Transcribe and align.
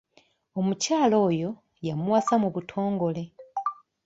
Omukyala 0.59 1.15
oyo 1.29 1.49
yamuwasa 1.87 2.33
mu 2.43 2.49
butongole. 2.55 3.23